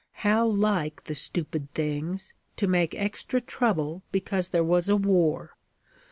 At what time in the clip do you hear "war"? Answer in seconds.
4.95-5.55